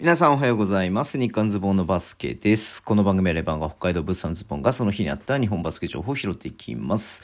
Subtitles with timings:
[0.00, 1.20] 皆さんおはようございます。
[1.20, 2.82] 日刊ズボンのバスケです。
[2.82, 7.22] この番組はレバンが北海道物産ズボンがその日にあった日本バスケ情報を拾っていきます。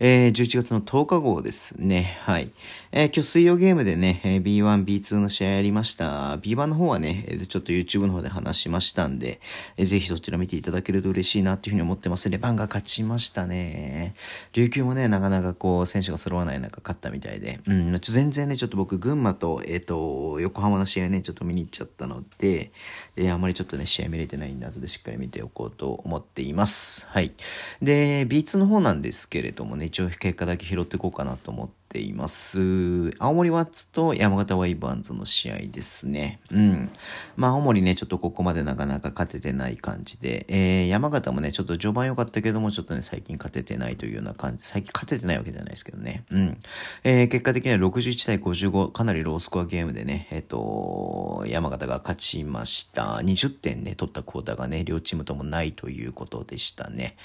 [0.00, 2.18] えー、11月の10日号ですね。
[2.20, 2.50] はい。
[2.92, 6.36] えー、今日水曜ゲームでね、B1、B2 の試合やりました。
[6.36, 9.40] B1 の方はね、ちょっと YouTube の方で話しましたんで、
[9.78, 12.28] えー、ぜひそちら見ていただけると嬉しいなっていうふうに思ってます。
[12.28, 14.14] レバンが勝ちましたね。
[14.52, 22.72] 琉球もね、なかなかこう、選手が揃わない中勝ったみたいで、うん、全然ね、ちょっと僕、群馬と、えっ、ー、と、横浜の試合ね、ちょっと見に行っちゃったので、
[23.14, 27.06] で、あまりちょっとね、試合見れてないんで、後でしっかり見ておこうと思っています。
[27.08, 27.32] はい。
[27.80, 33.10] で、B2 の方なんですけれどもね、一応結果だけ拾っていこうかなと思って、ています。
[33.18, 36.38] 青森ワッツと山形ワイバーンズの試合ですね。
[36.52, 36.90] うん。
[37.36, 46.24] まあ、青森ね、ちょっとここまでなかなか勝ててない感じで、えー、山形もね、ちょっと序盤良かったけども、ちょっとね、最近勝ててないというような感じ、最近勝ててないわけじゃないですけどね。
[46.30, 46.58] うん。
[47.02, 53.16] えー、結果的には61対55、かなりロースコアゲームでね、えっ、ー、と、山形が勝ちました。
[53.16, 57.16] 20点ね、取ったクォーターがね、両チームともないということでしたね。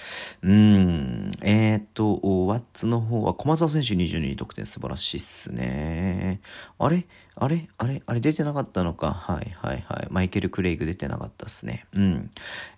[0.41, 1.29] うん。
[1.43, 2.15] えっ、ー、と、
[2.47, 6.39] ワッツの方は駒澤選手22得点素晴らしいっすね。
[6.79, 7.05] あれ？
[7.35, 7.67] あれ？
[7.77, 8.01] あれ？
[8.05, 8.21] あれ？
[8.21, 10.07] 出てなかったのかはいはいはい。
[10.09, 11.85] マイケル・クレイグ出てなかったっすね。
[11.93, 12.31] うん。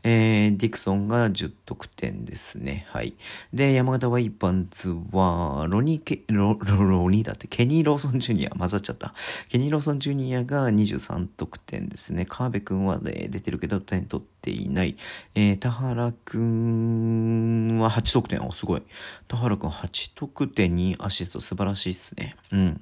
[0.04, 2.88] えー、ディクソンが10得点ですね。
[2.90, 3.14] はい。
[3.54, 9.14] で、山形ワイパンズは、ロニーケ、ロ、ロ、ロニーだって、ケニー・ローソン・ジュニア、混ざっちゃった。
[9.50, 12.26] ケニー・ローソン・ジュニアが23得点ですね。
[12.26, 14.96] 川辺くんは、ね、出てるけど点取ってていない。
[15.36, 18.42] えー、田原くんは8得点。
[18.46, 18.84] お、すごい。
[19.28, 22.38] 田原くん8得点にアシスト素晴らしいっすね。
[22.54, 22.82] うん。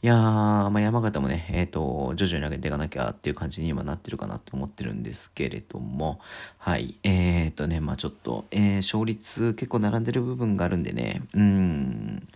[0.00, 0.16] いやー、
[0.70, 6.20] まあ、山形もね、えっ、ー、と、徐々に上げていかなきゃっていう感じに今なってるかなと思ってるんですけれども、
[6.58, 6.94] はい。
[7.02, 12.28] えっ、ー、とね、まあちょっと、えー、勝率結構並んでる部分があるんでね、うん、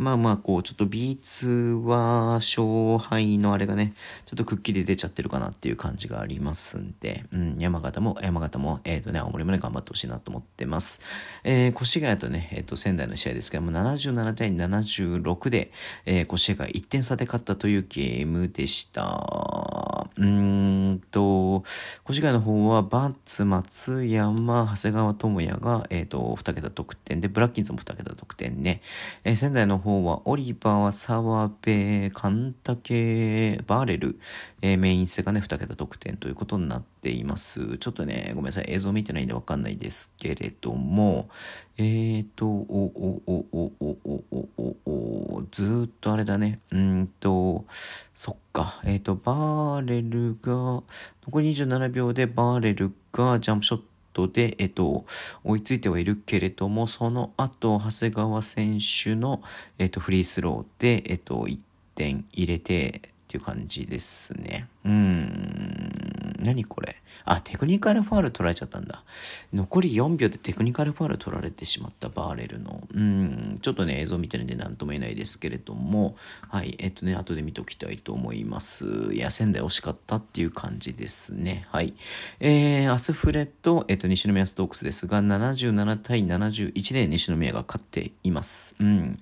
[0.00, 3.92] まあまあ、こう、ちょっと B2 は勝敗のあれがね、
[4.24, 11.02] ちょっとくっきり出ちゃってるかなっていう感じがありますんで、うん、山形も、山形も、えっ、ー、とね、青森もね、頑張ってほしいなと思ってます。
[11.44, 15.70] えー、越谷とね、えっ、ー、と、仙台の試合ですけども、77対76で、
[16.06, 19.89] えー、越谷が1点差で勝ったというゲームでした。
[20.16, 21.64] うんと、
[22.08, 28.80] 越谷の方は、バッツ、松山、長谷川智也が、えっ、と、2桁得点で、ブラッキンズも2桁得点ね。
[29.24, 34.18] え仙台の方は、オリバー、澤部、カンタケ、バーレル、
[34.62, 37.78] えー、メインセがね、2桁得点ということになっています。
[37.78, 41.28] ちょっとね、ごめんなさい、映像見てないんでわかんないですけれども、
[41.78, 47.64] えーと、お、お、お、お、お、お、お、お、お、ずっとあれだね、うんと、
[48.20, 50.82] そっか、えーと、バーレルが、
[51.24, 53.80] 残り27秒でバーレルがジャンプショッ
[54.12, 55.06] トで、えっと、
[55.42, 59.40] 追いついてはいるけれども、その後、長谷川選手の、
[59.78, 61.58] えっと、フリースローで、えっと、1
[61.94, 64.68] 点入れてっていう感じですね。
[64.84, 65.59] うん、
[66.42, 66.96] 何これ？
[67.24, 69.04] あ、テクニカルファール取られちゃったんだ。
[69.52, 72.86] 残り4秒でテクニカルファール取られてしまったバーレルの。
[72.92, 76.16] うん、ちょっとね、映像見てるんで何とも言えないですけれども、
[76.48, 78.86] はい、えっとね、後で見ておきたいと思います。
[79.12, 81.64] いや、仙台惜しかったっていう感じですね。
[81.68, 81.94] はい。
[82.40, 88.74] えー、アスフレと、えっと、西宮ストークスですが、77対71で西宮が勝っています。
[88.78, 89.18] うん。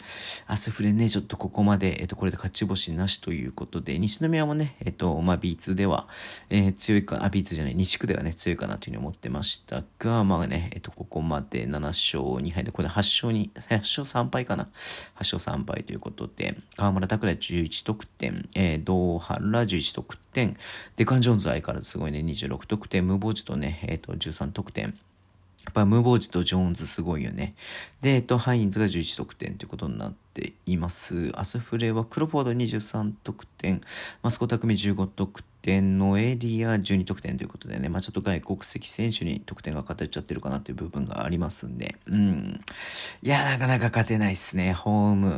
[0.47, 6.09] アスフレね、ちょっとここまで、えっと、これで勝ち星なしということで、西宮もね、えっと、まあ、B2 では、
[6.51, 14.65] えー、強いか、あ、B2 じゃない、西区ではね、強いかなというふうに思ってましたが、まあね、えっと、ここまで7勝2敗で、これで8勝に、8勝3敗かな。
[14.65, 20.57] 8勝3敗ということで、河村拓也11得点、えー、堂原11得点、
[20.97, 24.95] デカン・ジョーンズ相変わらずすごいね、26得点、ムボージとね、えっ、と、13得点、
[25.69, 27.55] やっぱムーボージとジョーンズすごいよね。
[28.01, 31.31] で、えっと、ハインズが11得点ということになっています。
[31.35, 33.83] アスフレはクロフォード23得点、
[34.23, 42.61] マスコタクミ15得点のエリア12得点ということでね、まあ、ちょっと外国籍選手に得点が偏っちゃってるかなっていう部分がありますんで、うん。
[43.23, 44.73] いや、なかなか勝てないっすね。
[44.73, 45.31] ホーム、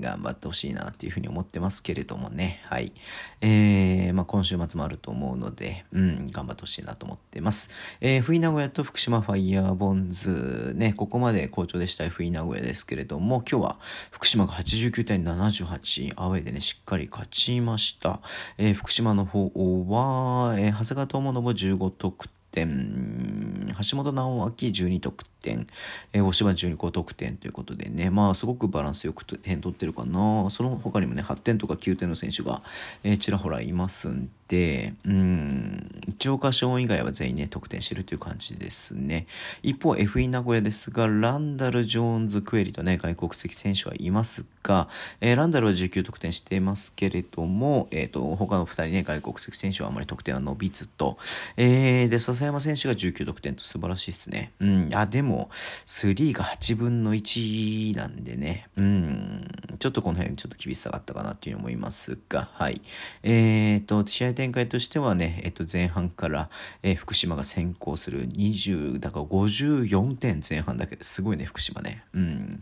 [0.00, 2.62] 頑張ってほしいなっていうふうに思ってますけれどもね。
[2.64, 2.92] はい。
[3.40, 7.70] えー、まあ、今週末もあると思うので、うん、頑張ってほしいなと思ってます。
[8.00, 13.76] えー、冬名古屋と福島ファイヤーボンズ、ね、ここまで好調でした冬名古屋ですけれども、今日は
[14.10, 18.20] 福島が89対78、アウェイでね、しっかり勝ちました。
[18.58, 19.50] えー、福島の方
[19.88, 25.66] は、えー、長谷川智信15得点、橋本直明12得点、
[26.12, 30.48] えー、大島12得点ということでね、まあすごくバランスよく点取ってるかな。
[30.50, 32.62] その他にもね、8点とか9点の選手が、
[33.02, 35.88] えー、ちらほらいますんで、うん、
[36.18, 39.26] ジョーカション以外は全員ね、得点してるという感じですね。
[39.62, 44.88] 一方、FE 名古屋ですが、ランダル、ジョーンズ、クエリとね、外国籍選手はいますが、
[45.20, 51.16] えー、ランダルは19得点していますけれども、えっ、ー、と、他の2人ね、外国籍選手はあまり得点は伸びずと、
[51.56, 54.50] えー、で、笹山選手が19得点と素晴らしいですね。
[54.58, 55.50] うん、あ、でも、も
[55.86, 59.48] 3が8分の1なんでね、うん、
[59.78, 62.82] ちょっとこの辺ちょっと厳しさがあったかなっていうふうに思いますが、はい。
[63.22, 66.50] えっ、ー、と、試合展開としてはね、えっ、ー、と、前半から、
[66.82, 72.04] えー、福島が先行する20、だから54点前半だけですごいね、福島ね。
[72.12, 72.60] うん。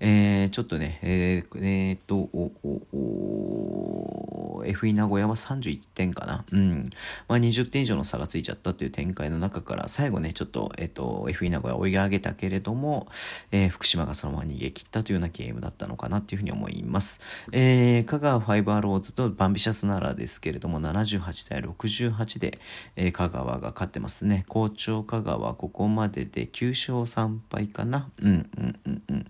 [0.00, 6.44] えー、ちょっとね、えー、えー、っと、お、お、お、FE 名古屋は31点かな。
[6.50, 6.90] うん。
[7.28, 13.08] まあ、20点以上の差がついちゃったっていう展開の中から、最後ね、ちょっと、えっと、FE 名古屋追い上げたけれども、
[13.50, 17.20] えー、福島がそのまま逃げ切ったというようなゲームだったのかなっていうふうに思います。
[17.52, 22.58] えー、香川ファイブアローズとバンビシャスナラですけれども、78対68で、
[22.96, 24.44] えー、香川が勝ってますね。
[24.48, 28.10] 好調香川、ここまでで9勝3敗かな。
[28.20, 29.26] うんうんうんうん。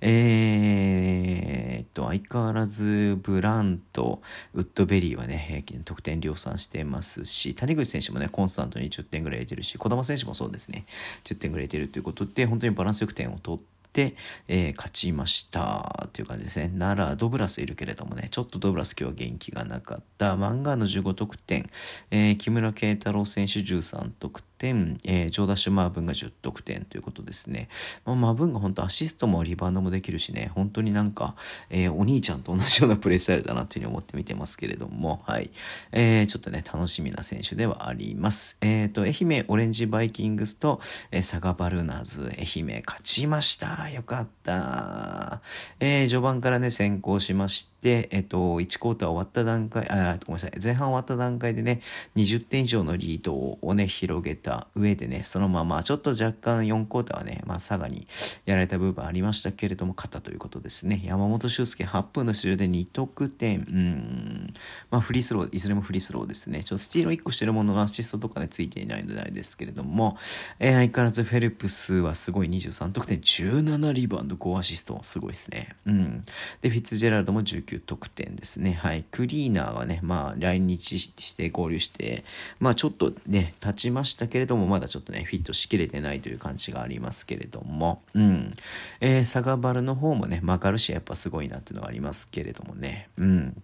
[0.00, 4.22] えー、っと、相変わらず、ブランと
[4.54, 10.86] ウッドベリーはね、平均得点量産してますし、谷口選手もね、コンスタントに10点ぐらい入れてるし、児玉選手もそうですね、
[11.24, 13.60] 10点ぐらい入れてるということで、本当にバランスよく点を取っ
[13.92, 14.14] て、
[14.48, 16.70] えー、勝ちましたという感じですね。
[16.74, 20.36] なら、ドブラスいるけれどもね、ちょっとドブラス今日は元気がなかった。
[20.36, 21.68] マンガーの15得点、
[22.10, 27.68] えー、木村慶太郎選手13得点、点、えー、ジョーダッシュ・マーブンが10得点ということですね。
[28.04, 31.34] まあ、マーブンが本当アシストもリバウンドもできるしね、本当になんか、
[31.68, 35.50] えー、お兄ちゃんと同じようなプレースタイルだなというふうに思って見てますけれども、はい。
[35.90, 38.56] えー、ちょっとね、楽しみな選手ではあります。
[38.60, 40.80] えっ、ー、と、愛媛オレンジバイキングスと、
[41.10, 43.90] えー、サガバルナーズ、愛媛勝ちました。
[43.90, 45.42] よかった。
[45.80, 51.80] えー、序盤からね、先行しまして、えっ、と、1クォーター終わった段階、あ、ごめんなさい、前半終わった段階でね、
[52.14, 58.06] 20点以上のリードをね、広げたた上でね、そのまま、ちょっと若干4クォーターはね、まあ、佐賀に
[58.44, 61.02] やられた部分ありましたけれども、勝ったということですね。
[61.04, 64.54] 山本修介8分の出場で2得点、うん、
[64.90, 66.62] まあ、フリースロー、いずれもフリースローですね。
[66.62, 70.16] ちょっとスティール1個してるもののアシストとかね、ついていないのであれですけれども、
[70.58, 75.76] えー、相変わらずフェルプスはすごい23得点、17リバウンド、5アシスト、すごいですね。
[75.86, 76.24] うん。
[76.60, 78.72] で、フィッツジェラルドも19得点ですね。
[78.74, 79.04] はい。
[79.10, 82.24] クリーナーはね、まあ、来日して合流して、
[82.60, 88.54] まあ、ちょっとね、立ちましたけれども、れどもまだちょっとね、フィットしきれてないという感じがありますけれども、うん。
[89.00, 93.62] えー、サガバルの方もね、マカルシアやっぱすごいなっていうのがありますけれどもね、うん。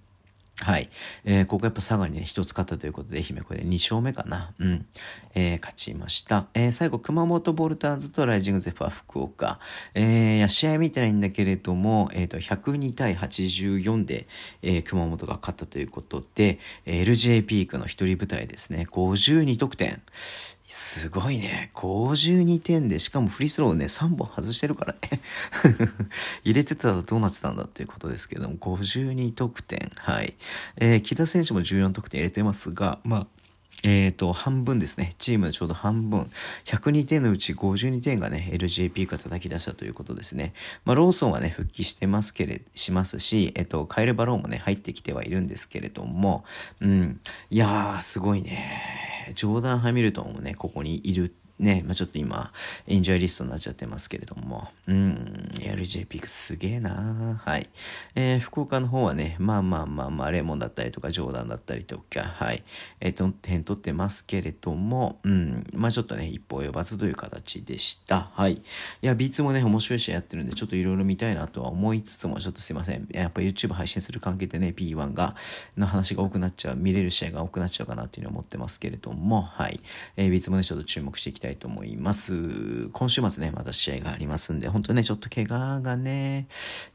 [0.61, 0.91] はい。
[1.25, 4.53] えー、ここやっぱ佐賀にね、一つ勝ったということで、愛媛これで2勝目かな。
[4.59, 4.87] うん。
[5.35, 6.47] えー、勝ちました。
[6.53, 9.61] えー、最後、熊本ボルターズとライジングゼファー福岡。
[9.95, 14.27] えー、いや、試合見てないんだけれども、えっ、ー、と、102対84で、
[14.63, 18.89] えー、熊本が勝ったということで、えー、LJ ピークの一人舞台ですね。
[18.91, 20.03] 52得点。
[20.69, 21.71] すごいね。
[21.75, 25.21] 52点で、しかもフリースローね、3本外してるからね。
[26.45, 29.91] 入れてたらどうなってたんだっていうことですけども、52得点。
[29.97, 30.35] はい。
[30.77, 33.27] えー、木田選手も14得点入れてますが、まあ、
[33.83, 35.15] えっ、ー、と、半分ですね。
[35.19, 36.31] チームのちょうど半分。
[36.67, 40.53] 102点のうち52点がね、LJP が叩き出したということですね。
[40.85, 46.45] まあ、ローソンはね、復帰してますけれ、しますし、えっ、ー、と、カエルバローンもね、入ってきてはいるんですけれども、
[46.81, 47.21] うん。
[47.51, 49.18] いやー、すごいね。
[49.35, 52.53] ジョーダン・ハミルトンもね、ここにいるね、まあ、ちょっと今、
[52.87, 57.69] エンジョイリストになっちゃってますけれども、うん、LJ ピックすげえなはい。
[58.15, 62.63] えー、福岡の方はね、まあまあまあまあ、レモンだったりとか、ジョーダンだったりとか、はい。
[63.01, 68.31] えっ、ー、と、点取ってますけれども、うん、まあちょっとね、一歩及ばずという形でした。
[68.35, 68.55] はい。
[68.55, 68.63] い
[69.03, 73.09] や、ビーツもね、面白い試合やってるんで、ちょっといろいろ見たいなとは思いつつも、ちょっとすいません。
[73.11, 75.35] やっぱ YouTube 配信する関係でね、P1 が、
[75.77, 79.81] の話が多くなっちゃう、見れる試合が多くなっちゃうかなっていうふうに思ってますけれども、はい。
[80.17, 82.89] えー、ビーツもね、ちょっと注目していきたいたいと思います。
[82.93, 86.47] 今週末ね、また試合がありますんで、本当ね、ちょっと怪我がね、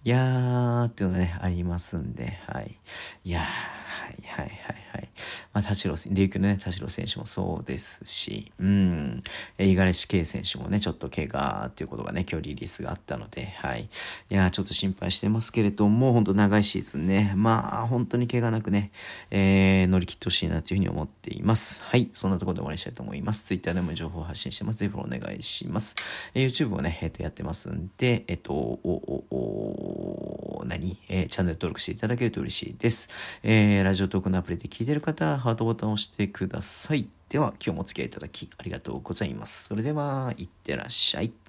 [0.04, 2.80] いやーっていうのがね、ありますんで、はい。
[3.24, 3.48] いやー、は
[4.10, 4.63] いはいはいはい。
[5.54, 9.24] まあ、田代、琉球のね、田代選手もそうですし、うん、
[9.58, 13.90] 五十嵐圭選手もね、ちょっと怪我っていうことがね、今日リリースがあったので、はい。
[14.30, 18.92] いやちょっと心配してますけれども、本当長いシーズンね、まあ、本当に怪我なくね、
[19.32, 21.84] えー、乗り切ってほしいなというふうに思っています。
[21.84, 22.10] はい。
[22.14, 23.46] そんなところで終わりにしたいと思います。
[23.46, 24.80] Twitter でも情報発信してます。
[24.80, 25.96] ぜひお願いします。
[26.34, 29.36] えー、YouTube もね、えっ、ー、と、やってますんで、えっ、ー、と、お、お、
[30.62, 30.98] お、何？
[31.10, 33.10] えー、チャンネル登録していただけると嬉しいです。
[33.44, 37.08] えー、ラジオトークのアプリで聞いてる方、ハートボタンを押してください。
[37.30, 39.66] では、今日もお付き合いいただきありがとうございます。
[39.66, 41.43] それでは、いってらっしゃい。